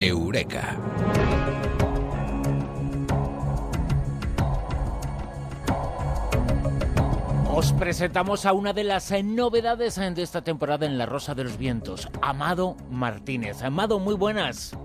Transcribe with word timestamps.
Eureka. 0.00 0.76
Os 7.50 7.72
presentamos 7.72 8.46
a 8.46 8.52
una 8.52 8.72
de 8.72 8.84
las 8.84 9.10
eh, 9.10 9.24
novedades 9.24 9.96
de 9.96 10.22
esta 10.22 10.42
temporada 10.42 10.86
en 10.86 10.98
La 10.98 11.06
Rosa 11.06 11.34
de 11.34 11.42
los 11.42 11.58
Vientos, 11.58 12.08
Amado 12.22 12.76
Martínez. 12.92 13.64
Amado, 13.64 13.98
muy 13.98 14.14
buenas. 14.14 14.78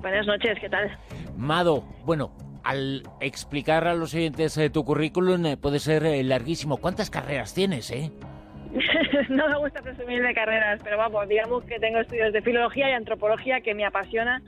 Buenas 0.00 0.26
noches, 0.26 0.58
¿qué 0.60 0.68
tal? 0.68 0.90
Amado, 1.36 1.84
bueno, 2.04 2.32
al 2.64 3.04
explicar 3.20 3.86
a 3.86 3.94
los 3.94 4.12
oyentes 4.12 4.58
eh, 4.58 4.70
tu 4.70 4.84
currículum 4.84 5.46
eh, 5.46 5.56
puede 5.56 5.78
ser 5.78 6.02
larguísimo. 6.24 6.78
¿Cuántas 6.78 7.10
carreras 7.10 7.54
tienes, 7.54 7.92
eh? 7.92 8.10
no 9.28 9.48
me 9.48 9.58
gusta 9.58 9.82
presumir 9.82 10.22
de 10.22 10.34
carreras, 10.34 10.80
pero 10.82 10.96
vamos, 10.96 11.28
digamos 11.28 11.62
que 11.64 11.78
tengo 11.78 11.98
estudios 11.98 12.32
de 12.32 12.40
filología 12.40 12.88
y 12.88 12.92
antropología 12.92 13.60
que 13.60 13.74
me 13.74 13.84
apasiona 13.84 14.42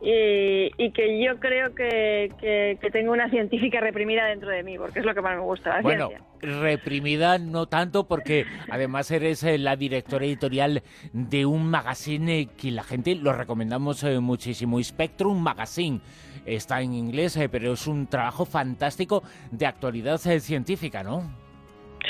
y, 0.00 0.90
que 0.92 1.22
yo 1.22 1.38
creo 1.38 1.74
que, 1.74 2.78
tengo 2.92 3.12
una 3.12 3.28
científica 3.28 3.80
reprimida 3.80 4.26
dentro 4.26 4.50
de 4.50 4.62
mí, 4.62 4.78
porque 4.78 5.00
es 5.00 5.04
lo 5.04 5.14
que 5.14 5.20
más 5.20 5.36
me 5.36 5.42
gusta. 5.42 5.76
La 5.76 5.82
bueno, 5.82 6.10
reprimida 6.40 7.38
no 7.38 7.66
tanto, 7.66 8.06
porque 8.06 8.46
además 8.70 9.10
eres 9.10 9.42
eh, 9.42 9.58
la 9.58 9.76
directora 9.76 10.24
editorial 10.24 10.82
de 11.12 11.44
un 11.44 11.68
magazine 11.68 12.40
eh, 12.40 12.48
que 12.56 12.70
la 12.70 12.82
gente 12.82 13.14
lo 13.14 13.32
recomendamos 13.32 14.02
eh, 14.04 14.20
muchísimo, 14.20 14.82
Spectrum 14.82 15.38
Magazine. 15.38 16.00
Está 16.46 16.80
en 16.80 16.94
inglés, 16.94 17.38
pero 17.50 17.72
es 17.72 17.86
un 17.86 18.06
trabajo 18.06 18.44
fantástico 18.44 19.22
de 19.50 19.66
actualidad 19.66 20.18
científica, 20.18 21.02
¿no? 21.02 21.45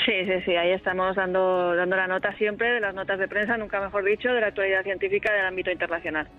Sí, 0.07 0.13
sí, 0.25 0.41
sí, 0.45 0.55
ahí 0.55 0.71
estamos 0.71 1.17
dando, 1.17 1.75
dando 1.75 1.97
la 1.97 2.07
nota 2.07 2.33
siempre 2.37 2.69
de 2.69 2.79
las 2.79 2.95
notas 2.95 3.19
de 3.19 3.27
prensa, 3.27 3.57
nunca 3.57 3.81
mejor 3.81 4.05
dicho, 4.05 4.31
de 4.31 4.39
la 4.39 4.47
actualidad 4.47 4.81
científica 4.83 5.33
del 5.33 5.45
ámbito 5.45 5.69
internacional. 5.69 6.29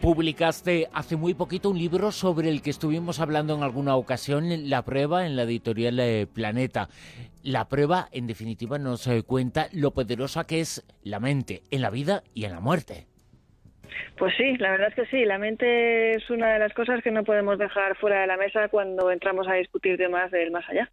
Publicaste 0.00 0.88
hace 0.92 1.14
muy 1.14 1.34
poquito 1.34 1.70
un 1.70 1.78
libro 1.78 2.10
sobre 2.10 2.48
el 2.48 2.60
que 2.60 2.70
estuvimos 2.70 3.20
hablando 3.20 3.54
en 3.54 3.62
alguna 3.62 3.94
ocasión, 3.94 4.48
La 4.68 4.82
prueba, 4.84 5.26
en 5.26 5.36
la 5.36 5.44
editorial 5.44 6.00
eh, 6.00 6.26
Planeta. 6.26 6.88
La 7.44 7.68
prueba, 7.68 8.08
en 8.10 8.26
definitiva, 8.26 8.78
nos 8.78 9.08
cuenta 9.24 9.68
lo 9.72 9.92
poderosa 9.92 10.44
que 10.44 10.58
es 10.58 10.84
la 11.04 11.20
mente 11.20 11.62
en 11.70 11.82
la 11.82 11.90
vida 11.90 12.24
y 12.34 12.46
en 12.46 12.50
la 12.50 12.60
muerte. 12.60 13.06
Pues 14.16 14.34
sí, 14.36 14.56
la 14.56 14.72
verdad 14.72 14.88
es 14.88 14.94
que 14.96 15.06
sí. 15.06 15.24
La 15.24 15.38
mente 15.38 16.16
es 16.16 16.28
una 16.30 16.52
de 16.52 16.58
las 16.58 16.74
cosas 16.74 17.00
que 17.04 17.12
no 17.12 17.22
podemos 17.22 17.58
dejar 17.58 17.96
fuera 17.96 18.22
de 18.22 18.26
la 18.26 18.36
mesa 18.36 18.66
cuando 18.68 19.12
entramos 19.12 19.46
a 19.46 19.54
discutir 19.54 19.96
temas 19.96 20.32
del 20.32 20.50
más 20.50 20.68
allá. 20.68 20.90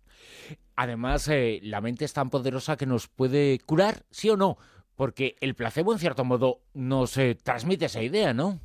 Además, 0.76 1.28
eh, 1.30 1.59
la 1.64 1.81
mente 1.81 2.06
es 2.06 2.14
tan 2.14 2.30
poderosa 2.30 2.78
que 2.78 2.86
nos 2.86 3.08
puede 3.08 3.59
curar, 3.66 4.04
sí 4.09 4.30
o 4.30 4.38
no, 4.38 4.58
porque 4.95 5.36
el 5.40 5.56
placebo, 5.56 5.94
en 5.94 6.00
cierto 6.00 6.23
modo, 6.23 6.59
nos 6.73 7.18
eh, 7.18 7.36
transmite 7.36 7.86
esa 7.86 8.02
idea, 8.02 8.34
¿no? 8.34 8.59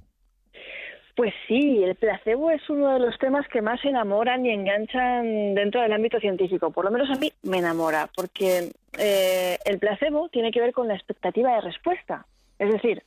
Pues 1.16 1.34
sí, 1.46 1.82
el 1.82 1.96
placebo 1.96 2.50
es 2.50 2.68
uno 2.70 2.94
de 2.94 3.00
los 3.00 3.18
temas 3.18 3.46
que 3.48 3.60
más 3.60 3.84
enamoran 3.84 4.46
y 4.46 4.50
enganchan 4.50 5.54
dentro 5.54 5.82
del 5.82 5.92
ámbito 5.92 6.18
científico. 6.18 6.70
Por 6.70 6.84
lo 6.84 6.90
menos 6.90 7.10
a 7.10 7.18
mí 7.18 7.30
me 7.42 7.58
enamora, 7.58 8.08
porque 8.16 8.70
eh, 8.98 9.58
el 9.64 9.78
placebo 9.78 10.28
tiene 10.30 10.50
que 10.50 10.60
ver 10.60 10.72
con 10.72 10.88
la 10.88 10.94
expectativa 10.94 11.54
de 11.54 11.60
respuesta. 11.60 12.26
Es 12.58 12.72
decir, 12.72 13.02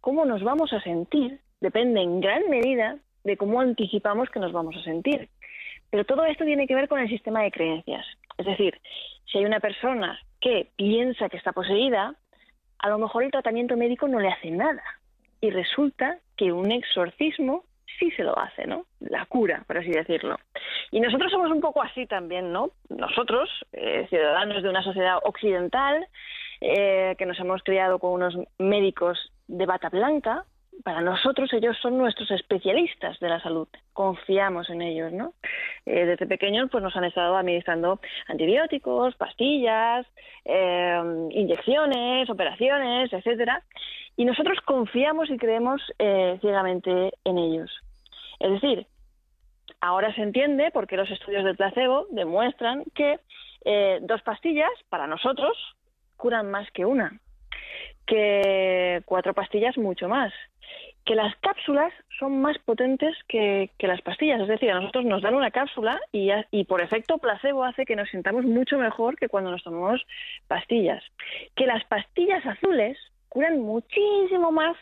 cómo 0.00 0.24
nos 0.24 0.42
vamos 0.42 0.72
a 0.72 0.80
sentir 0.80 1.40
depende 1.60 2.00
en 2.00 2.20
gran 2.20 2.48
medida 2.48 2.98
de 3.24 3.36
cómo 3.36 3.60
anticipamos 3.60 4.30
que 4.30 4.40
nos 4.40 4.52
vamos 4.52 4.76
a 4.76 4.82
sentir. 4.82 5.28
Pero 5.90 6.04
todo 6.04 6.24
esto 6.24 6.44
tiene 6.44 6.66
que 6.66 6.74
ver 6.74 6.88
con 6.88 7.00
el 7.00 7.08
sistema 7.08 7.42
de 7.42 7.50
creencias. 7.50 8.06
Es 8.40 8.46
decir, 8.46 8.80
si 9.30 9.36
hay 9.36 9.44
una 9.44 9.60
persona 9.60 10.18
que 10.40 10.70
piensa 10.76 11.28
que 11.28 11.36
está 11.36 11.52
poseída, 11.52 12.14
a 12.78 12.88
lo 12.88 12.96
mejor 12.96 13.22
el 13.22 13.30
tratamiento 13.30 13.76
médico 13.76 14.08
no 14.08 14.18
le 14.18 14.28
hace 14.28 14.50
nada. 14.50 14.82
Y 15.42 15.50
resulta 15.50 16.16
que 16.38 16.50
un 16.50 16.72
exorcismo 16.72 17.64
sí 17.98 18.10
se 18.12 18.24
lo 18.24 18.38
hace, 18.38 18.66
¿no? 18.66 18.86
La 19.00 19.26
cura, 19.26 19.62
por 19.66 19.76
así 19.76 19.90
decirlo. 19.90 20.38
Y 20.90 21.00
nosotros 21.00 21.30
somos 21.30 21.50
un 21.50 21.60
poco 21.60 21.82
así 21.82 22.06
también, 22.06 22.50
¿no? 22.50 22.70
Nosotros, 22.88 23.50
eh, 23.74 24.06
ciudadanos 24.08 24.62
de 24.62 24.70
una 24.70 24.82
sociedad 24.82 25.18
occidental, 25.22 26.06
eh, 26.62 27.14
que 27.18 27.26
nos 27.26 27.38
hemos 27.40 27.62
criado 27.62 27.98
con 27.98 28.12
unos 28.12 28.38
médicos 28.56 29.18
de 29.48 29.66
bata 29.66 29.90
blanca, 29.90 30.46
para 30.82 31.00
nosotros 31.00 31.52
ellos 31.52 31.76
son 31.80 31.98
nuestros 31.98 32.30
especialistas 32.30 33.18
de 33.20 33.28
la 33.28 33.40
salud. 33.40 33.68
Confiamos 33.92 34.70
en 34.70 34.82
ellos, 34.82 35.12
¿no? 35.12 35.34
Eh, 35.86 36.06
desde 36.06 36.26
pequeños 36.26 36.68
pues 36.70 36.82
nos 36.82 36.94
han 36.96 37.04
estado 37.04 37.36
administrando 37.36 38.00
antibióticos, 38.28 39.14
pastillas, 39.16 40.06
eh, 40.44 41.28
inyecciones, 41.30 42.30
operaciones, 42.30 43.12
etcétera, 43.12 43.62
y 44.16 44.24
nosotros 44.24 44.58
confiamos 44.64 45.30
y 45.30 45.38
creemos 45.38 45.82
eh, 45.98 46.38
ciegamente 46.40 47.12
en 47.24 47.38
ellos. 47.38 47.70
Es 48.38 48.50
decir, 48.52 48.86
ahora 49.80 50.14
se 50.14 50.22
entiende 50.22 50.70
porque 50.72 50.96
los 50.96 51.10
estudios 51.10 51.44
del 51.44 51.56
placebo 51.56 52.06
demuestran 52.10 52.84
que 52.94 53.18
dos 54.00 54.22
pastillas 54.22 54.70
para 54.88 55.06
nosotros 55.06 55.54
curan 56.16 56.50
más 56.50 56.70
que 56.70 56.86
una 56.86 57.20
que 58.10 59.02
cuatro 59.06 59.32
pastillas 59.32 59.78
mucho 59.78 60.08
más. 60.08 60.32
Que 61.04 61.14
las 61.14 61.34
cápsulas 61.36 61.92
son 62.18 62.42
más 62.42 62.58
potentes 62.58 63.16
que, 63.28 63.70
las 63.78 64.02
pastillas, 64.02 64.40
es 64.40 64.48
decir, 64.48 64.70
a 64.70 64.74
nosotros 64.74 65.04
nos 65.04 65.22
dan 65.22 65.34
una 65.34 65.50
cápsula 65.50 65.98
y, 66.12 66.30
y 66.50 66.64
por 66.64 66.82
efecto 66.82 67.18
placebo 67.18 67.64
hace 67.64 67.86
que 67.86 67.96
nos 67.96 68.10
sintamos 68.10 68.44
mucho 68.44 68.76
mejor 68.78 69.16
que 69.16 69.28
cuando 69.28 69.50
nos 69.50 69.62
tomamos 69.62 70.02
pastillas. 70.48 71.02
Que 71.54 71.66
las 71.66 71.84
pastillas 71.84 72.44
azules 72.44 72.98
curan 73.28 73.60
muchísimo 73.60 74.50
más 74.50 74.76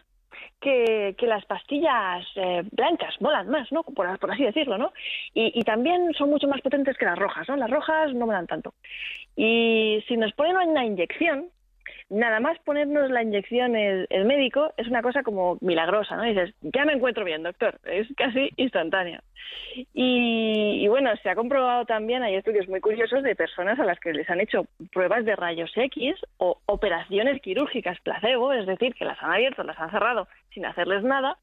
que, 0.60 1.14
las 1.20 1.44
pastillas 1.44 2.26
eh, 2.34 2.62
blancas, 2.72 3.14
molan 3.20 3.48
más, 3.48 3.70
¿no? 3.70 3.82
Por, 3.82 4.06
así 4.06 4.42
decirlo, 4.42 4.78
¿no? 4.78 4.92
Y, 5.34 5.52
y, 5.58 5.62
también 5.62 6.12
son 6.14 6.30
mucho 6.30 6.48
más 6.48 6.60
potentes 6.62 6.96
que 6.96 7.04
las 7.04 7.18
rojas, 7.18 7.48
¿no? 7.48 7.56
Las 7.56 7.70
rojas 7.70 8.12
no 8.14 8.26
molan 8.26 8.46
tanto. 8.46 8.74
Y 9.36 10.02
si 10.08 10.16
nos 10.16 10.32
ponen 10.32 10.56
una 10.56 10.84
inyección, 10.84 11.50
nada 12.10 12.40
más 12.40 12.58
ponernos 12.60 13.10
la 13.10 13.22
inyección 13.22 13.76
el, 13.76 14.06
médico 14.24 14.72
es 14.76 14.88
una 14.88 15.02
cosa 15.02 15.22
como 15.22 15.58
milagrosa, 15.60 16.16
¿no? 16.16 16.22
dices, 16.22 16.54
ya 16.62 16.84
me 16.84 16.94
encuentro 16.94 17.24
bien, 17.24 17.42
doctor, 17.42 17.78
es 17.84 18.06
casi 18.16 18.50
instantáneo. 18.56 19.20
Y, 19.94 20.86
bueno, 20.88 21.10
se 21.22 21.30
ha 21.30 21.34
comprobado 21.34 21.84
también, 21.84 22.22
hay 22.22 22.34
estudios 22.34 22.68
muy 22.68 22.80
curiosos 22.80 23.22
de 23.22 23.36
personas 23.36 23.78
a 23.78 23.84
las 23.84 23.98
que 24.00 24.12
les 24.12 24.28
han 24.28 24.40
hecho 24.40 24.66
pruebas 24.92 25.24
de 25.24 25.36
rayos 25.36 25.70
X 25.74 26.14
o 26.38 26.58
operaciones 26.66 27.40
quirúrgicas 27.40 28.00
placebo, 28.00 28.52
es 28.52 28.66
decir, 28.66 28.94
que 28.94 29.04
las 29.04 29.22
han 29.22 29.32
abierto, 29.32 29.62
las 29.62 29.78
han 29.78 29.90
cerrado 29.90 30.28
sin 30.52 30.66
hacerles 30.66 31.02
nada, 31.02 31.38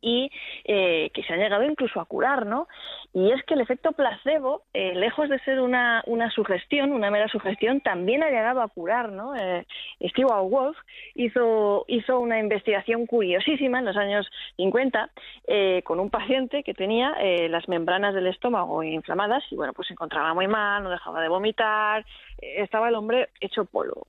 y 0.00 0.30
eh, 0.64 1.10
que 1.12 1.22
se 1.22 1.32
ha 1.32 1.36
llegado 1.36 1.64
incluso 1.64 2.00
a 2.00 2.04
curar, 2.04 2.46
¿no? 2.46 2.68
Y 3.12 3.32
es 3.32 3.42
que 3.44 3.54
el 3.54 3.60
efecto 3.60 3.92
placebo, 3.92 4.62
eh, 4.72 4.94
lejos 4.94 5.28
de 5.28 5.38
ser 5.40 5.60
una, 5.60 6.02
una, 6.06 6.30
sugestión, 6.30 6.92
una 6.92 7.10
mera 7.10 7.28
sugestión, 7.28 7.80
también 7.80 8.22
ha 8.22 8.30
llegado 8.30 8.62
a 8.62 8.68
curar, 8.68 9.10
¿no? 9.10 9.34
Eh, 9.36 9.66
Stewart 10.10 10.48
Wolf 10.48 10.76
hizo, 11.14 11.84
hizo 11.88 12.20
una 12.20 12.38
investigación 12.38 13.06
curiosísima 13.06 13.80
en 13.80 13.84
los 13.84 13.96
años 13.96 14.30
50 14.56 15.10
eh, 15.48 15.82
con 15.84 16.00
un 16.00 16.10
paciente 16.10 16.62
que 16.62 16.74
tenía 16.74 17.16
las 17.48 17.68
membranas 17.68 18.14
del 18.14 18.26
estómago 18.26 18.82
inflamadas 18.82 19.42
y, 19.50 19.56
bueno, 19.56 19.72
pues 19.72 19.88
se 19.88 19.94
encontraba 19.94 20.32
muy 20.34 20.46
mal, 20.46 20.82
no 20.82 20.90
dejaba 20.90 21.20
de 21.20 21.28
vomitar, 21.28 22.04
estaba 22.40 22.88
el 22.88 22.94
hombre 22.94 23.28
hecho 23.40 23.64
polvo, 23.64 24.06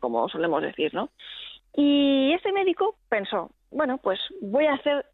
como 0.00 0.28
solemos 0.28 0.62
decir, 0.62 0.92
¿no? 0.94 1.10
Y 1.74 2.32
ese 2.32 2.52
médico 2.52 2.96
pensó, 3.08 3.50
bueno, 3.70 3.98
pues 3.98 4.18
voy 4.40 4.66
a 4.66 4.74
hacer 4.74 5.04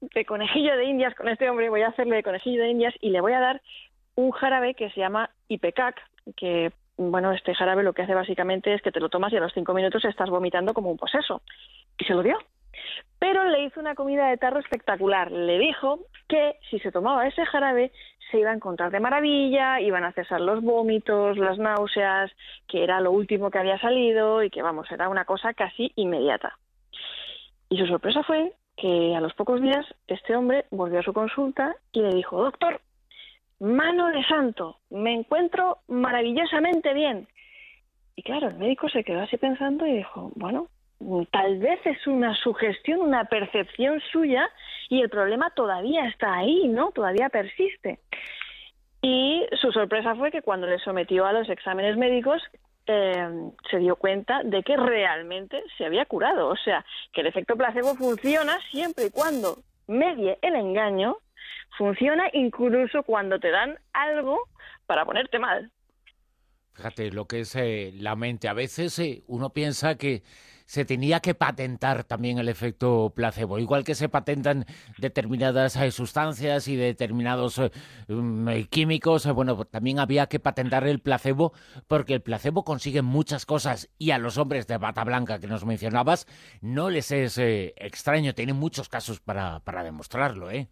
de 0.00 0.24
conejillo 0.24 0.76
de 0.76 0.84
indias 0.84 1.14
con 1.14 1.28
este 1.28 1.48
hombre, 1.50 1.68
voy 1.68 1.82
a 1.82 1.88
hacerle 1.88 2.16
de 2.16 2.22
conejillo 2.22 2.62
de 2.62 2.70
indias 2.70 2.94
y 3.00 3.10
le 3.10 3.20
voy 3.20 3.32
a 3.32 3.40
dar 3.40 3.62
un 4.14 4.30
jarabe 4.30 4.74
que 4.74 4.90
se 4.90 5.00
llama 5.00 5.30
Ipecac, 5.48 6.00
que 6.36 6.72
bueno, 6.96 7.32
este 7.32 7.54
jarabe 7.54 7.82
lo 7.82 7.94
que 7.94 8.02
hace 8.02 8.14
básicamente 8.14 8.74
es 8.74 8.82
que 8.82 8.92
te 8.92 9.00
lo 9.00 9.08
tomas 9.08 9.32
y 9.32 9.36
a 9.36 9.40
los 9.40 9.54
cinco 9.54 9.72
minutos 9.72 10.04
estás 10.04 10.28
vomitando 10.28 10.74
como 10.74 10.90
un 10.90 10.98
poseso. 10.98 11.40
Y 11.98 12.04
se 12.04 12.12
lo 12.12 12.22
dio. 12.22 12.36
Pero 13.18 13.44
le 13.48 13.64
hizo 13.64 13.80
una 13.80 13.94
comida 13.94 14.28
de 14.28 14.36
tarro 14.36 14.60
espectacular. 14.60 15.30
Le 15.30 15.58
dijo 15.58 16.00
que 16.28 16.56
si 16.68 16.78
se 16.78 16.92
tomaba 16.92 17.26
ese 17.26 17.44
jarabe 17.46 17.92
se 18.30 18.38
iba 18.38 18.50
a 18.50 18.54
encontrar 18.54 18.90
de 18.90 19.00
maravilla, 19.00 19.80
iban 19.80 20.04
a 20.04 20.12
cesar 20.12 20.40
los 20.40 20.62
vómitos, 20.62 21.36
las 21.36 21.58
náuseas, 21.58 22.30
que 22.68 22.84
era 22.84 23.00
lo 23.00 23.10
último 23.12 23.50
que 23.50 23.58
había 23.58 23.78
salido 23.78 24.42
y 24.42 24.50
que, 24.50 24.62
vamos, 24.62 24.90
era 24.92 25.08
una 25.08 25.24
cosa 25.24 25.52
casi 25.54 25.92
inmediata. 25.96 26.58
Y 27.68 27.78
su 27.78 27.86
sorpresa 27.86 28.22
fue 28.22 28.52
que 28.80 29.14
a 29.14 29.20
los 29.20 29.34
pocos 29.34 29.60
días 29.60 29.84
este 30.06 30.34
hombre 30.34 30.64
volvió 30.70 31.00
a 31.00 31.02
su 31.02 31.12
consulta 31.12 31.76
y 31.92 32.00
le 32.00 32.14
dijo, 32.14 32.42
doctor, 32.42 32.80
mano 33.58 34.08
de 34.08 34.24
santo, 34.24 34.78
me 34.88 35.12
encuentro 35.12 35.78
maravillosamente 35.88 36.94
bien. 36.94 37.28
Y 38.16 38.22
claro, 38.22 38.48
el 38.48 38.56
médico 38.56 38.88
se 38.88 39.04
quedó 39.04 39.20
así 39.20 39.36
pensando 39.36 39.86
y 39.86 39.98
dijo, 39.98 40.32
bueno, 40.34 40.68
tal 41.30 41.58
vez 41.58 41.80
es 41.84 42.06
una 42.06 42.34
sugestión, 42.34 43.00
una 43.00 43.24
percepción 43.24 44.00
suya 44.12 44.48
y 44.88 45.02
el 45.02 45.10
problema 45.10 45.50
todavía 45.50 46.06
está 46.06 46.34
ahí, 46.34 46.68
¿no? 46.68 46.90
Todavía 46.92 47.28
persiste. 47.28 47.98
Y 49.02 49.46
su 49.60 49.72
sorpresa 49.72 50.14
fue 50.14 50.30
que 50.30 50.42
cuando 50.42 50.66
le 50.66 50.78
sometió 50.78 51.26
a 51.26 51.32
los 51.32 51.48
exámenes 51.48 51.96
médicos, 51.96 52.42
eh, 52.92 53.28
se 53.70 53.78
dio 53.78 53.96
cuenta 53.96 54.42
de 54.42 54.62
que 54.62 54.76
realmente 54.76 55.62
se 55.78 55.84
había 55.84 56.04
curado. 56.06 56.48
O 56.48 56.56
sea, 56.56 56.84
que 57.12 57.20
el 57.20 57.28
efecto 57.28 57.56
placebo 57.56 57.94
funciona 57.94 58.58
siempre 58.70 59.06
y 59.06 59.10
cuando 59.10 59.62
medie 59.86 60.38
el 60.42 60.56
engaño, 60.56 61.16
funciona 61.78 62.24
incluso 62.32 63.02
cuando 63.04 63.38
te 63.38 63.50
dan 63.50 63.78
algo 63.92 64.40
para 64.86 65.04
ponerte 65.04 65.38
mal. 65.38 65.70
Fíjate 66.72 67.12
lo 67.12 67.26
que 67.26 67.40
es 67.40 67.54
eh, 67.56 67.92
la 67.94 68.16
mente. 68.16 68.48
A 68.48 68.54
veces 68.54 68.98
eh, 68.98 69.22
uno 69.26 69.50
piensa 69.50 69.96
que 69.96 70.22
se 70.70 70.84
tenía 70.84 71.18
que 71.18 71.34
patentar 71.34 72.04
también 72.04 72.38
el 72.38 72.48
efecto 72.48 73.12
placebo, 73.12 73.58
igual 73.58 73.82
que 73.82 73.96
se 73.96 74.08
patentan 74.08 74.66
determinadas 74.98 75.74
eh, 75.74 75.90
sustancias 75.90 76.68
y 76.68 76.76
determinados 76.76 77.60
mm, 78.06 78.48
químicos, 78.70 79.26
bueno, 79.32 79.64
también 79.64 79.98
había 79.98 80.28
que 80.28 80.38
patentar 80.38 80.86
el 80.86 81.00
placebo 81.00 81.52
porque 81.88 82.14
el 82.14 82.22
placebo 82.22 82.62
consigue 82.62 83.02
muchas 83.02 83.46
cosas. 83.46 83.90
Y 83.98 84.12
a 84.12 84.18
los 84.18 84.38
hombres 84.38 84.68
de 84.68 84.78
bata 84.78 85.02
blanca 85.02 85.40
que 85.40 85.48
nos 85.48 85.64
mencionabas 85.64 86.28
no 86.60 86.88
les 86.88 87.10
es 87.10 87.36
extraño, 87.36 88.36
tienen 88.36 88.54
muchos 88.54 88.88
casos 88.88 89.18
para, 89.18 89.58
para 89.64 89.82
demostrarlo, 89.82 90.52
¿eh? 90.52 90.68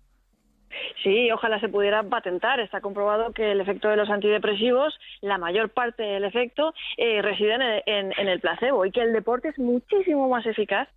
Sí, 1.03 1.31
ojalá 1.31 1.61
se 1.61 1.69
pudiera 1.69 2.03
patentar. 2.03 2.61
Está 2.61 2.81
comprobado 2.81 3.32
que 3.32 3.53
el 3.53 3.61
efecto 3.61 3.88
de 3.88 3.97
los 3.97 4.11
antidepresivos, 4.11 4.99
la 5.20 5.38
mayor 5.38 5.70
parte 5.70 6.03
del 6.03 6.25
efecto, 6.25 6.75
eh, 6.97 7.23
reside 7.23 7.82
en, 7.87 8.12
el 8.17 8.41
placebo 8.41 8.85
y 8.85 8.91
que 8.91 9.03
el 9.03 9.12
deporte 9.12 9.49
es 9.49 9.59
muchísimo 9.59 10.29
más 10.29 10.47
eficaz 10.47 10.88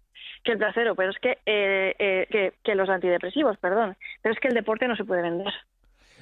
que 0.43 0.53
el 0.53 0.57
placebo, 0.57 0.95
pero 0.95 1.11
es 1.11 1.19
que, 1.19 1.37
eh, 1.45 1.95
eh, 1.99 2.53
que, 2.63 2.75
los 2.75 2.89
antidepresivos, 2.89 3.57
perdón. 3.57 3.95
Pero 4.21 4.33
es 4.33 4.39
que 4.39 4.47
el 4.47 4.53
deporte 4.53 4.87
no 4.87 4.95
se 4.95 5.05
puede 5.05 5.21
vender. 5.21 5.53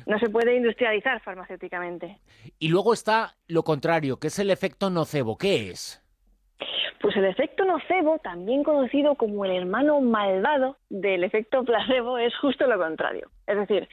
No 0.05 0.17
se 0.19 0.29
puede 0.29 0.55
industrializar 0.55 1.21
farmacéuticamente. 1.21 2.17
Y 2.57 2.69
luego 2.69 2.93
está 2.93 3.35
lo 3.47 3.63
contrario, 3.63 4.17
que 4.17 4.27
es 4.27 4.39
el 4.39 4.49
efecto 4.49 4.89
nocebo. 4.89 5.37
¿Qué 5.37 5.69
es? 5.69 6.01
Pues 7.01 7.15
el 7.15 7.25
efecto 7.25 7.63
nocebo, 7.65 8.19
también 8.19 8.63
conocido 8.63 9.15
como 9.15 9.45
el 9.45 9.51
hermano 9.51 10.01
malvado 10.01 10.77
del 10.89 11.23
efecto 11.23 11.63
placebo, 11.63 12.17
es 12.17 12.35
justo 12.37 12.67
lo 12.67 12.77
contrario. 12.77 13.29
Es 13.47 13.57
decir, 13.57 13.87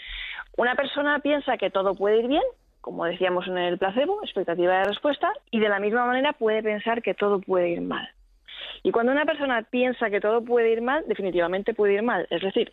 una 0.56 0.74
persona 0.74 1.20
piensa 1.20 1.56
que 1.56 1.70
todo 1.70 1.94
puede 1.94 2.18
ir 2.18 2.28
bien, 2.28 2.42
como 2.80 3.04
decíamos 3.04 3.46
en 3.46 3.58
el 3.58 3.78
placebo, 3.78 4.22
expectativa 4.22 4.78
de 4.78 4.84
respuesta, 4.84 5.32
y 5.50 5.60
de 5.60 5.68
la 5.68 5.78
misma 5.78 6.06
manera 6.06 6.32
puede 6.32 6.62
pensar 6.62 7.02
que 7.02 7.14
todo 7.14 7.40
puede 7.40 7.70
ir 7.70 7.80
mal. 7.80 8.08
Y 8.82 8.90
cuando 8.92 9.12
una 9.12 9.24
persona 9.24 9.62
piensa 9.62 10.10
que 10.10 10.20
todo 10.20 10.44
puede 10.44 10.70
ir 10.72 10.82
mal, 10.82 11.04
definitivamente 11.06 11.74
puede 11.74 11.94
ir 11.94 12.02
mal. 12.02 12.26
Es 12.30 12.42
decir, 12.42 12.72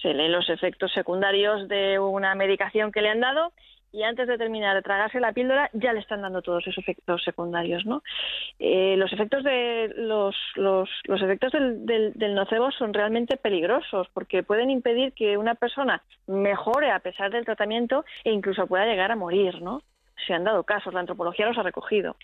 se 0.00 0.12
leen 0.12 0.32
los 0.32 0.48
efectos 0.48 0.92
secundarios 0.92 1.68
de 1.68 1.98
una 1.98 2.34
medicación 2.34 2.90
que 2.90 3.02
le 3.02 3.10
han 3.10 3.20
dado 3.20 3.52
y 3.92 4.02
antes 4.02 4.26
de 4.26 4.38
terminar 4.38 4.74
de 4.74 4.82
tragarse 4.82 5.20
la 5.20 5.32
píldora 5.32 5.70
ya 5.74 5.92
le 5.92 6.00
están 6.00 6.22
dando 6.22 6.42
todos 6.42 6.66
esos 6.66 6.78
efectos 6.78 7.22
secundarios, 7.22 7.84
¿no? 7.84 8.02
Eh, 8.58 8.96
los 8.96 9.12
efectos 9.12 9.42
de 9.42 9.92
los, 9.96 10.36
los, 10.54 10.88
los 11.04 11.22
efectos 11.22 11.52
del, 11.52 11.84
del, 11.84 12.12
del, 12.14 12.34
nocebo 12.34 12.70
son 12.70 12.94
realmente 12.94 13.36
peligrosos 13.36 14.08
porque 14.14 14.42
pueden 14.42 14.70
impedir 14.70 15.12
que 15.14 15.36
una 15.36 15.54
persona 15.54 16.02
mejore 16.26 16.90
a 16.90 17.00
pesar 17.00 17.30
del 17.30 17.44
tratamiento 17.44 18.04
e 18.24 18.30
incluso 18.30 18.66
pueda 18.66 18.86
llegar 18.86 19.10
a 19.10 19.16
morir, 19.16 19.60
¿no? 19.60 19.82
se 20.26 20.34
han 20.34 20.44
dado 20.44 20.64
casos, 20.64 20.94
la 20.94 21.00
antropología 21.00 21.46
los 21.46 21.58
ha 21.58 21.62
recogido. 21.62 22.16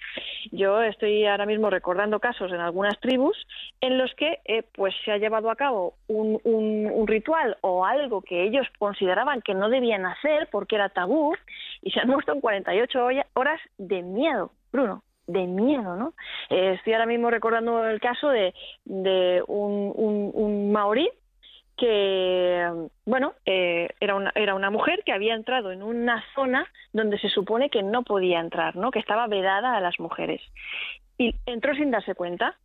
Yo 0.53 0.83
estoy 0.83 1.27
ahora 1.27 1.47
mismo 1.47 1.71
recordando 1.71 2.21
casos 2.21 2.53
en 2.53 2.61
algunas 2.61 2.99
tribus 3.01 3.37
en 3.81 3.99
los 3.99 4.15
que 4.15 4.39
eh, 4.45 4.63
pues 4.75 4.95
se 5.05 5.13
ha 5.13 5.19
llevado 5.19 5.51
a 5.51 5.57
cabo 5.57 5.95
un, 6.07 6.41
un, 6.45 7.07
ritual 7.07 7.57
o 7.63 7.85
algo 7.85 8.21
que 8.21 8.45
ellos 8.45 8.67
consideraban 8.79 9.41
que 9.41 9.55
no 9.55 9.69
debían 9.69 10.05
hacer 10.05 10.49
porque 10.51 10.77
era 10.77 10.91
tabú 10.91 11.35
y 11.83 11.91
se 11.91 12.01
han 12.01 12.09
muerto 12.09 12.33
en 12.33 12.41
48 12.41 12.99
horas 13.35 13.61
de 13.79 14.03
miedo, 14.03 14.53
Bruno 14.73 15.03
de 15.29 15.47
miedo, 15.47 15.95
¿no? 15.95 16.15
Eh, 16.51 16.73
estoy 16.77 16.95
ahora 16.95 17.07
mismo 17.07 17.31
recordando 17.31 17.87
el 17.87 18.01
caso 18.01 18.31
de, 18.31 18.55
de 18.85 19.43
un, 19.47 20.73
maorí 20.73 21.09
que, 21.77 22.69
bueno, 23.05 23.35
eh, 23.47 23.89
era, 24.01 24.17
una, 24.17 24.33
era 24.35 24.55
una 24.55 24.71
mujer 24.71 25.03
que 25.05 25.13
había 25.13 25.35
entrado 25.35 25.71
en 25.71 25.83
una 25.83 26.25
zona 26.35 26.67
donde 26.93 27.19
se 27.19 27.29
supone 27.29 27.71
que 27.71 27.85
no 27.85 28.03
podía 28.03 28.41
entrar, 28.41 28.75
¿no? 28.75 28.91
Que 28.91 28.99
estaba 28.99 29.29
vedada 29.29 29.77
a 29.77 29.81
las 29.81 30.01
mujeres. 30.01 30.41
Y 31.19 31.37
entró 31.47 31.75
sin 31.75 31.93
darse 31.93 32.15
cuenta. 32.15 32.57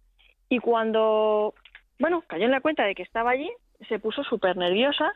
Y 0.49 0.59
cuando, 0.59 1.53
bueno, 1.99 2.23
cayó 2.25 2.45
en 2.45 2.51
la 2.51 2.61
cuenta 2.61 2.85
de 2.85 2.95
que 2.95 3.03
estaba 3.03 3.31
allí, 3.31 3.51
se 3.87 3.99
puso 3.99 4.23
súper 4.23 4.57
nerviosa 4.57 5.13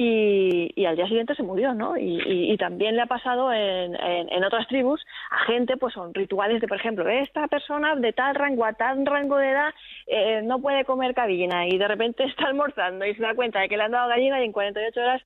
y, 0.00 0.86
al 0.86 0.94
día 0.94 1.08
siguiente 1.08 1.34
se 1.34 1.42
murió, 1.42 1.74
¿no? 1.74 1.96
Y, 1.96 2.56
también 2.56 2.94
le 2.94 3.02
ha 3.02 3.06
pasado 3.06 3.52
en, 3.52 3.96
en, 3.96 4.44
otras 4.44 4.68
tribus 4.68 5.04
a 5.30 5.44
gente, 5.46 5.76
pues 5.76 5.94
son 5.94 6.14
rituales 6.14 6.60
de, 6.60 6.68
por 6.68 6.76
ejemplo, 6.76 7.08
esta 7.08 7.48
persona 7.48 7.96
de 7.96 8.12
tal 8.12 8.36
rango 8.36 8.64
a 8.64 8.72
tal 8.74 9.04
rango 9.04 9.36
de 9.36 9.50
edad 9.50 9.74
eh, 10.06 10.40
no 10.42 10.60
puede 10.60 10.84
comer 10.84 11.14
gallina 11.14 11.66
y 11.66 11.78
de 11.78 11.88
repente 11.88 12.24
está 12.28 12.46
almorzando 12.46 13.04
y 13.04 13.14
se 13.14 13.22
da 13.22 13.34
cuenta 13.34 13.60
de 13.60 13.68
que 13.68 13.76
le 13.76 13.82
han 13.82 13.90
dado 13.90 14.08
gallina 14.08 14.40
y 14.40 14.44
en 14.44 14.52
48 14.52 15.00
horas 15.00 15.22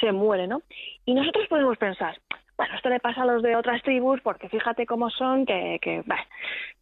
se 0.00 0.10
muere, 0.12 0.46
¿no? 0.46 0.62
Y 1.04 1.12
nosotros 1.12 1.46
podemos 1.48 1.76
pensar, 1.76 2.18
bueno, 2.56 2.74
esto 2.76 2.88
le 2.88 3.00
pasa 3.00 3.22
a 3.22 3.26
los 3.26 3.42
de 3.42 3.56
otras 3.56 3.82
tribus 3.82 4.20
porque 4.22 4.48
fíjate 4.48 4.86
cómo 4.86 5.10
son, 5.10 5.44
que, 5.44 5.78
que 5.82 6.02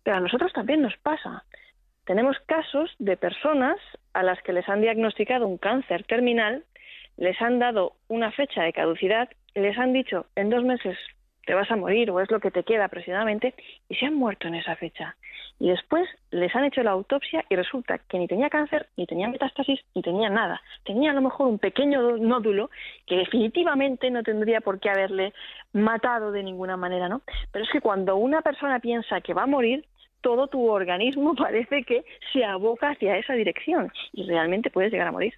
pero 0.04 0.16
a 0.16 0.20
nosotros 0.20 0.52
también 0.52 0.80
nos 0.80 0.96
pasa. 0.98 1.44
Tenemos 2.04 2.36
casos 2.46 2.94
de 2.98 3.16
personas 3.16 3.78
a 4.12 4.22
las 4.22 4.40
que 4.42 4.52
les 4.52 4.68
han 4.68 4.80
diagnosticado 4.80 5.46
un 5.46 5.58
cáncer 5.58 6.04
terminal 6.04 6.64
les 7.16 7.40
han 7.40 7.58
dado 7.58 7.94
una 8.08 8.32
fecha 8.32 8.62
de 8.62 8.72
caducidad, 8.72 9.28
les 9.54 9.76
han 9.78 9.92
dicho 9.92 10.26
en 10.36 10.50
dos 10.50 10.64
meses 10.64 10.96
te 11.46 11.54
vas 11.54 11.70
a 11.70 11.76
morir 11.76 12.10
o 12.10 12.20
es 12.20 12.30
lo 12.30 12.40
que 12.40 12.50
te 12.50 12.62
queda 12.62 12.84
aproximadamente 12.84 13.54
y 13.88 13.94
se 13.96 14.06
han 14.06 14.14
muerto 14.14 14.48
en 14.48 14.54
esa 14.54 14.76
fecha. 14.76 15.16
Y 15.58 15.70
después 15.70 16.08
les 16.30 16.54
han 16.56 16.64
hecho 16.64 16.82
la 16.82 16.92
autopsia 16.92 17.44
y 17.48 17.56
resulta 17.56 17.98
que 17.98 18.18
ni 18.18 18.26
tenía 18.26 18.50
cáncer, 18.50 18.88
ni 18.96 19.06
tenía 19.06 19.28
metástasis, 19.28 19.80
ni 19.94 20.02
tenía 20.02 20.28
nada. 20.28 20.60
Tenía 20.84 21.10
a 21.10 21.14
lo 21.14 21.22
mejor 21.22 21.46
un 21.46 21.58
pequeño 21.58 22.16
nódulo 22.16 22.70
que 23.06 23.16
definitivamente 23.16 24.10
no 24.10 24.22
tendría 24.22 24.60
por 24.60 24.80
qué 24.80 24.90
haberle 24.90 25.32
matado 25.72 26.32
de 26.32 26.42
ninguna 26.42 26.76
manera, 26.76 27.08
¿no? 27.08 27.22
Pero 27.52 27.64
es 27.64 27.70
que 27.70 27.80
cuando 27.80 28.16
una 28.16 28.42
persona 28.42 28.80
piensa 28.80 29.20
que 29.20 29.34
va 29.34 29.42
a 29.42 29.46
morir, 29.46 29.84
todo 30.20 30.46
tu 30.46 30.68
organismo 30.68 31.34
parece 31.36 31.84
que 31.84 32.04
se 32.32 32.44
aboca 32.44 32.90
hacia 32.90 33.16
esa 33.16 33.34
dirección 33.34 33.92
y 34.12 34.24
realmente 34.26 34.70
puedes 34.70 34.90
llegar 34.90 35.08
a 35.08 35.12
morir. 35.12 35.34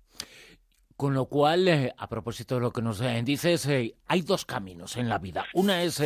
Con 1.04 1.12
lo 1.12 1.26
cual, 1.26 1.68
eh, 1.68 1.94
a 1.98 2.08
propósito 2.08 2.54
de 2.54 2.62
lo 2.62 2.72
que 2.72 2.80
nos 2.80 2.98
eh, 3.02 3.20
dices, 3.22 3.66
eh, 3.66 3.94
hay 4.06 4.22
dos 4.22 4.46
caminos 4.46 4.96
en 4.96 5.10
la 5.10 5.18
vida. 5.18 5.44
Una 5.52 5.82
es 5.82 6.02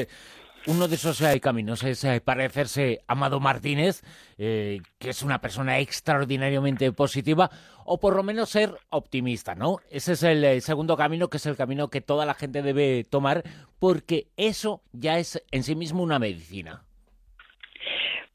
uno 0.67 0.89
de 0.89 0.97
esos 0.97 1.23
caminos 1.41 1.85
es 1.85 2.05
parecerse 2.25 3.05
a 3.07 3.13
Amado 3.13 3.39
Martínez, 3.39 4.03
que 4.37 4.83
es 4.99 5.23
una 5.23 5.41
persona 5.41 5.79
extraordinariamente 5.79 6.91
positiva, 6.91 7.49
o 7.85 8.01
por 8.01 8.17
lo 8.17 8.25
menos 8.25 8.51
ser 8.51 8.75
optimista, 8.91 9.55
¿no? 9.55 9.79
Ese 9.89 10.15
es 10.15 10.25
el 10.25 10.61
segundo 10.63 10.97
camino, 10.97 11.31
que 11.31 11.37
es 11.37 11.47
el 11.47 11.57
camino 11.57 11.91
que 11.91 12.01
toda 12.01 12.27
la 12.27 12.35
gente 12.35 12.63
debe 12.63 13.05
tomar, 13.09 13.45
porque 13.79 14.27
eso 14.37 14.83
ya 14.93 15.21
es 15.21 15.41
en 15.53 15.63
sí 15.63 15.77
mismo 15.77 16.03
una 16.03 16.19
medicina. 16.19 16.88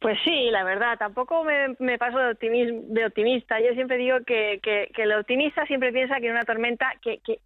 Pues 0.03 0.19
sí, 0.25 0.49
la 0.51 0.65
verdad, 0.65 0.97
tampoco 0.99 1.45
me, 1.45 1.97
paso 1.97 2.17
de, 2.17 3.05
optimista. 3.05 3.61
Yo 3.61 3.73
siempre 3.73 3.95
digo 3.95 4.17
que, 4.27 4.59
que, 4.61 4.91
el 5.01 5.13
optimista 5.13 5.65
siempre 5.65 5.93
piensa 5.93 6.19
que 6.19 6.25
en 6.25 6.33
una 6.33 6.43
tormenta 6.43 6.91
que, 7.01 7.19
que, 7.19 7.39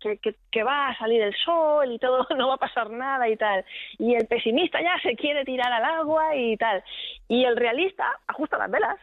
que, 0.51 0.63
va 0.63 0.87
a 0.87 0.97
salir 0.97 1.21
el 1.21 1.35
sol 1.35 1.91
y 1.91 1.99
todo, 1.99 2.25
no 2.35 2.47
va 2.47 2.55
a 2.55 2.57
pasar 2.57 2.89
nada 2.89 3.29
y 3.29 3.37
tal. 3.37 3.63
Y 3.99 4.15
el 4.15 4.25
pesimista 4.25 4.81
ya 4.81 4.99
se 5.03 5.15
quiere 5.15 5.45
tirar 5.45 5.71
al 5.71 5.85
agua 5.85 6.35
y 6.35 6.57
tal. 6.57 6.83
Y 7.27 7.43
el 7.43 7.57
realista 7.57 8.05
ajusta 8.25 8.57
las 8.57 8.71
velas. 8.71 8.97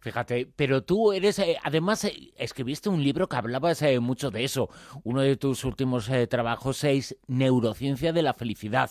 Fíjate, 0.00 0.48
pero 0.54 0.82
tú 0.82 1.12
eres, 1.12 1.38
eh, 1.38 1.56
además, 1.62 2.04
eh, 2.04 2.32
escribiste 2.36 2.90
un 2.90 3.02
libro 3.02 3.26
que 3.26 3.36
hablabas 3.36 3.80
eh, 3.80 4.00
mucho 4.00 4.30
de 4.30 4.44
eso. 4.44 4.68
Uno 5.02 5.22
de 5.22 5.36
tus 5.36 5.64
últimos 5.64 6.10
trabajos 6.28 6.84
es 6.84 7.16
Neurociencia 7.26 8.12
de 8.12 8.22
la 8.22 8.34
Felicidad 8.34 8.90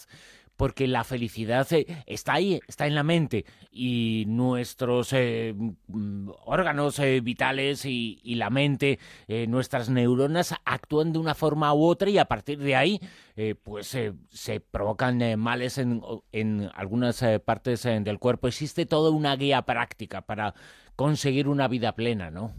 porque 0.62 0.88
la 0.88 1.04
felicidad 1.04 1.66
eh, 1.74 1.88
está 2.06 2.34
ahí, 2.34 2.60
está 2.68 2.86
en 2.86 2.94
la 2.94 3.02
mente 3.02 3.46
y 3.72 4.26
nuestros 4.28 5.12
eh, 5.12 5.56
mm, 5.56 6.30
órganos 6.46 7.00
eh, 7.00 7.20
vitales 7.20 7.84
y, 7.84 8.22
la 8.36 8.52
mente, 8.52 9.00
nuestras 9.48 9.90
neuronas 9.90 10.54
actúan 10.64 11.14
de 11.14 11.18
una 11.18 11.34
forma 11.34 11.74
u 11.74 11.84
otra 11.86 12.12
y 12.12 12.20
a 12.20 12.26
partir 12.26 12.60
de 12.60 12.76
ahí 12.76 13.02
pues 13.64 13.98
se 14.30 14.60
provocan 14.60 15.40
males 15.40 15.80
en, 15.80 16.00
en 16.32 16.70
algunas 16.76 17.24
partes 17.44 17.82
del 17.84 18.20
cuerpo. 18.20 18.48
Existe 18.48 18.86
toda 18.86 19.10
una 19.10 19.36
guía 19.36 19.64
práctica 19.64 20.22
para 20.22 20.54
conseguir 20.96 21.48
una 21.48 21.68
vida 21.68 21.96
plena, 21.96 22.30
¿no? 22.30 22.54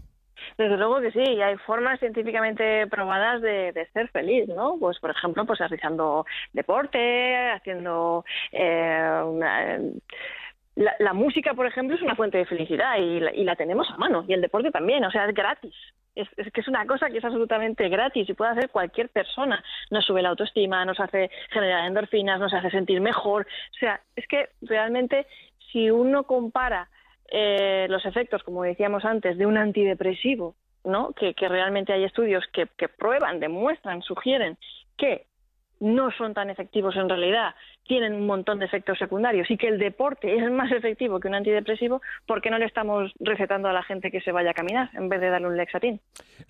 Desde 0.57 0.77
luego 0.77 1.01
que 1.01 1.11
sí, 1.11 1.21
y 1.21 1.41
hay 1.41 1.57
formas 1.57 1.99
científicamente 1.99 2.87
probadas 2.87 3.41
de, 3.41 3.87
ser 3.93 4.09
feliz, 4.09 4.47
¿no? 4.47 4.77
Pues, 4.79 4.99
por 4.99 5.11
ejemplo, 5.11 5.45
pues 5.45 5.59
realizando 5.59 6.25
deporte, 6.53 7.51
haciendo... 7.51 8.25
Eh, 8.51 9.93
la, 10.75 11.13
música, 11.13 11.53
por 11.53 11.67
ejemplo, 11.67 11.95
es 11.95 12.01
una 12.01 12.15
fuente 12.15 12.39
de 12.39 12.45
felicidad 12.45 12.97
y 12.97 13.19
la, 13.43 13.55
tenemos 13.55 13.89
a 13.91 13.97
mano, 13.97 14.25
y 14.27 14.33
el 14.33 14.41
deporte 14.41 14.71
también, 14.71 15.05
o 15.05 15.11
sea, 15.11 15.25
es 15.25 15.35
gratis. 15.35 15.75
Es, 16.15 16.27
que 16.51 16.61
es 16.61 16.67
una 16.67 16.85
cosa 16.85 17.09
que 17.09 17.17
es 17.17 17.25
absolutamente 17.25 17.89
gratis 17.89 18.29
y 18.29 18.33
puede 18.33 18.51
hacer 18.51 18.69
cualquier 18.69 19.09
persona. 19.09 19.63
Nos 19.91 20.05
sube 20.05 20.21
la 20.21 20.29
autoestima, 20.29 20.85
nos 20.85 20.99
hace 20.99 21.29
generar 21.49 21.85
endorfinas, 21.85 22.39
nos 22.39 22.53
hace 22.53 22.69
sentir 22.69 23.01
mejor. 23.01 23.47
O 23.71 23.77
sea, 23.79 24.01
es 24.15 24.27
que 24.27 24.49
realmente 24.61 25.27
si 25.71 25.89
uno 25.89 26.23
compara 26.23 26.87
eh, 27.31 27.87
los 27.89 28.05
efectos, 28.05 28.43
como 28.43 28.63
decíamos 28.63 29.05
antes, 29.05 29.37
de 29.37 29.45
un 29.45 29.57
antidepresivo 29.57 30.55
¿no? 30.83 31.13
Que, 31.13 31.33
realmente 31.47 31.93
hay 31.93 32.03
estudios 32.03 32.43
que, 32.51 32.67
que 32.77 32.89
prueban, 32.89 33.39
demuestran, 33.39 34.01
sugieren 34.01 34.57
que 34.97 35.27
no 35.79 36.11
son 36.11 36.33
tan 36.33 36.49
efectivos 36.49 36.95
en 36.95 37.09
realidad, 37.09 37.55
tienen 37.85 38.13
un 38.13 38.25
montón 38.25 38.59
de 38.59 38.65
efectos 38.65 38.97
secundarios 38.97 39.51
y 39.51 39.57
que 39.57 39.67
el 39.67 39.77
deporte 39.77 40.33
es 40.33 40.49
más 40.49 40.71
efectivo 40.71 41.19
que 41.19 41.27
un 41.27 41.35
antidepresivo, 41.35 42.01
¿por 42.25 42.41
qué 42.41 42.49
no 42.49 42.57
le 42.57 42.65
estamos 42.65 43.11
recetando 43.19 43.67
a 43.67 43.73
la 43.73 43.83
gente 43.83 44.09
que 44.09 44.21
se 44.21 44.31
vaya 44.31 44.51
a 44.51 44.53
caminar 44.53 44.89
en 44.93 45.09
vez 45.09 45.19
de 45.19 45.29
darle 45.29 45.47
un 45.47 45.57
lexatín? 45.57 45.99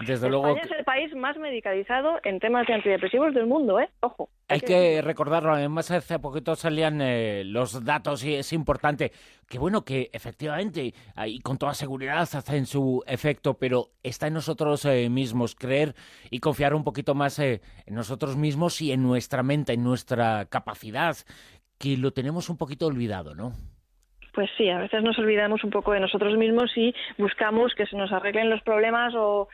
Desde 0.05 0.27
España 0.27 0.61
es 0.63 0.71
el 0.71 0.83
país 0.83 1.15
más 1.15 1.37
medicalizado 1.37 2.19
en 2.23 2.39
temas 2.39 2.67
de 2.67 2.75
antidepresivos 2.75 3.33
del 3.33 3.47
mundo, 3.47 3.79
¿eh? 3.79 3.89
Ojo. 4.01 4.29
Hay 4.49 4.61
que, 4.61 5.01
recordarlo, 5.01 5.53
además 5.53 5.89
hace 5.89 6.19
poquito 6.19 6.55
salían 6.55 7.01
eh, 7.01 7.43
los 7.43 7.83
datos 7.83 8.23
y 8.23 8.35
es 8.35 8.53
importante 8.53 9.11
que 9.47 9.59
bueno, 9.59 9.83
que 9.85 10.09
efectivamente 10.13 10.93
y 11.25 11.39
con 11.39 11.57
toda 11.57 11.73
seguridad 11.73 12.21
hacen 12.21 12.65
su 12.65 13.03
efecto, 13.07 13.57
pero 13.57 13.91
está 14.03 14.27
en 14.27 14.33
nosotros 14.33 14.85
eh, 14.85 15.09
mismos 15.09 15.55
creer 15.55 15.95
y 16.29 16.39
confiar 16.39 16.73
un 16.73 16.83
poquito 16.83 17.15
más 17.15 17.39
eh, 17.39 17.61
en 17.85 17.95
nosotros 17.95 18.35
mismos 18.35 18.81
y 18.81 18.91
en 18.91 19.03
nuestra 19.03 19.43
mente, 19.43 19.73
en 19.73 19.83
nuestra 19.83 20.45
capacidad, 20.45 21.17
que 21.77 21.97
lo 21.97 22.13
tenemos 22.13 22.49
un 22.49 22.57
poquito 22.57 22.87
olvidado, 22.87 23.35
¿no? 23.35 23.53
Pues 24.33 24.49
sí, 24.57 24.67
a 24.67 24.79
veces 24.79 25.03
nos 25.03 25.17
olvidamos 25.19 25.63
un 25.63 25.69
poco 25.69 25.91
de 25.91 25.99
nosotros 25.99 26.35
mismos 26.37 26.75
y 26.75 26.93
buscamos 27.19 27.75
que 27.75 27.85
se 27.85 27.95
nos 27.95 28.11
arreglen 28.11 28.49
los 28.49 28.63
problemas 28.63 29.13
o, 29.15 29.47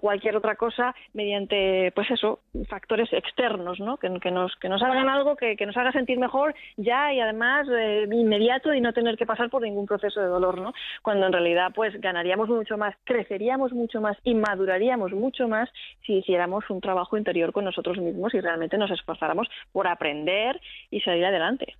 cualquier 0.00 0.36
otra 0.36 0.56
cosa 0.56 0.94
mediante, 1.12 1.92
pues 1.94 2.10
eso, 2.10 2.40
factores 2.66 3.12
externos, 3.12 3.78
¿no? 3.78 3.98
Que, 3.98 4.08
nos, 4.08 4.56
que 4.56 4.70
nos 4.70 4.82
hagan 4.82 5.10
algo 5.10 5.36
que, 5.36 5.54
nos 5.66 5.76
haga 5.76 5.92
sentir 5.92 6.18
mejor 6.18 6.54
ya 6.78 7.12
y 7.12 7.20
además 7.20 7.66
eh, 7.70 8.08
inmediato 8.10 8.72
y 8.72 8.80
no 8.80 8.94
tener 8.94 9.18
que 9.18 9.26
pasar 9.26 9.50
por 9.50 9.62
ningún 9.62 9.86
proceso 9.86 10.20
de 10.20 10.28
dolor, 10.28 10.58
¿no? 10.58 10.72
Cuando 11.02 11.26
en 11.26 11.32
realidad, 11.32 11.72
pues 11.74 12.00
ganaríamos 12.00 12.48
mucho 12.48 12.78
más, 12.78 12.94
creceríamos 13.04 13.72
mucho 13.72 14.00
más 14.00 14.16
y 14.24 14.34
maduraríamos 14.34 15.12
mucho 15.12 15.46
más 15.46 15.68
si 16.06 16.14
hiciéramos 16.14 16.70
un 16.70 16.80
trabajo 16.80 17.18
interior 17.18 17.52
con 17.52 17.66
nosotros 17.66 17.98
mismos 17.98 18.32
y 18.32 18.40
realmente 18.40 18.78
nos 18.78 18.90
esforzáramos 18.90 19.48
por 19.72 19.86
aprender 19.86 20.58
y 20.90 21.00
salir 21.00 21.26
adelante. 21.26 21.74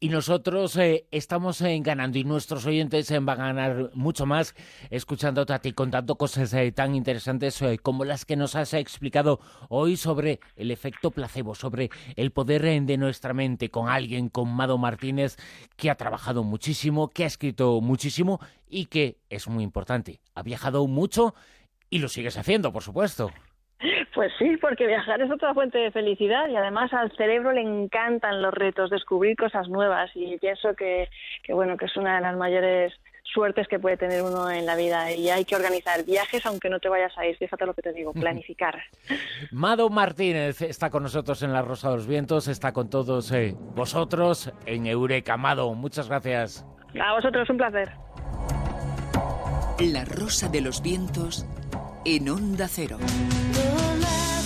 Y 0.00 0.10
nosotros 0.10 0.76
eh, 0.76 1.08
estamos 1.10 1.60
eh, 1.60 1.76
ganando 1.82 2.18
y 2.18 2.24
nuestros 2.24 2.64
oyentes 2.66 3.10
eh, 3.10 3.18
van 3.18 3.40
a 3.40 3.46
ganar 3.46 3.90
mucho 3.94 4.26
más 4.26 4.54
escuchándote 4.90 5.52
a 5.52 5.58
ti 5.58 5.72
contando 5.72 6.14
cosas 6.14 6.54
tan 6.76 6.94
interesantes 6.94 7.60
como 7.82 8.04
las 8.04 8.24
que 8.24 8.36
nos 8.36 8.54
has 8.54 8.74
explicado 8.74 9.40
hoy 9.68 9.96
sobre 9.96 10.38
el 10.54 10.70
efecto 10.70 11.10
placebo, 11.10 11.56
sobre 11.56 11.90
el 12.14 12.30
poder 12.30 12.62
de 12.86 12.96
nuestra 12.96 13.34
mente 13.34 13.70
con 13.70 13.88
alguien, 13.88 14.28
con 14.28 14.48
Mado 14.54 14.78
Martínez, 14.78 15.36
que 15.76 15.90
ha 15.90 15.96
trabajado 15.96 16.44
muchísimo, 16.44 17.08
que 17.08 17.24
ha 17.24 17.26
escrito 17.26 17.80
muchísimo 17.80 18.38
y 18.68 18.86
que 18.86 19.18
es 19.30 19.48
muy 19.48 19.64
importante. 19.64 20.20
Ha 20.36 20.44
viajado 20.44 20.86
mucho 20.86 21.34
y 21.90 21.98
lo 21.98 22.08
sigues 22.08 22.36
haciendo, 22.36 22.72
por 22.72 22.84
supuesto. 22.84 23.32
Pues 24.18 24.32
sí, 24.36 24.56
porque 24.60 24.88
viajar 24.88 25.22
es 25.22 25.30
otra 25.30 25.54
fuente 25.54 25.78
de 25.78 25.92
felicidad 25.92 26.48
y 26.48 26.56
además 26.56 26.92
al 26.92 27.12
cerebro 27.12 27.52
le 27.52 27.60
encantan 27.60 28.42
los 28.42 28.52
retos, 28.52 28.90
descubrir 28.90 29.36
cosas 29.36 29.68
nuevas 29.68 30.10
y 30.16 30.36
pienso 30.38 30.74
que, 30.74 31.08
bueno, 31.50 31.76
que 31.76 31.84
es 31.84 31.96
una 31.96 32.16
de 32.16 32.22
las 32.22 32.36
mayores 32.36 32.92
suertes 33.22 33.68
que 33.68 33.78
puede 33.78 33.96
tener 33.96 34.24
uno 34.24 34.50
en 34.50 34.66
la 34.66 34.74
vida 34.74 35.12
y 35.12 35.30
hay 35.30 35.44
que 35.44 35.54
organizar 35.54 36.04
viajes 36.04 36.44
aunque 36.46 36.68
no 36.68 36.80
te 36.80 36.88
vayas 36.88 37.16
a 37.16 37.26
ir, 37.26 37.36
fíjate 37.36 37.64
lo 37.64 37.74
que 37.74 37.82
te 37.82 37.92
digo, 37.92 38.12
planificar. 38.20 38.82
Mado 39.52 39.88
Martínez 39.88 40.62
está 40.62 40.90
con 40.90 41.04
nosotros 41.04 41.40
en 41.44 41.52
La 41.52 41.62
Rosa 41.62 41.90
de 41.90 41.94
los 41.94 42.08
Vientos, 42.08 42.48
está 42.48 42.72
con 42.72 42.90
todos 42.90 43.30
eh, 43.30 43.54
vosotros 43.76 44.52
en 44.66 44.88
Eureka. 44.88 45.36
Mado, 45.36 45.72
muchas 45.74 46.08
gracias. 46.08 46.66
A 47.00 47.14
vosotros, 47.14 47.48
un 47.50 47.56
placer. 47.56 47.92
La 49.78 50.04
Rosa 50.04 50.48
de 50.48 50.60
los 50.60 50.82
Vientos 50.82 51.46
en 52.04 52.28
Onda 52.28 52.66
Cero. 52.66 52.98